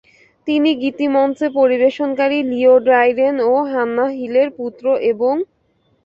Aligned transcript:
তিনি 0.47 0.69
গীতিমঞ্চে 0.81 1.47
পরিবেশনাকারী 1.57 2.39
লিও 2.51 2.75
ড্রাইডেন 2.85 3.35
ও 3.47 3.63
হান্নাহ 3.71 4.09
হিলের 4.19 4.49
পুত্র, 4.57 4.85
এবং 5.11 5.33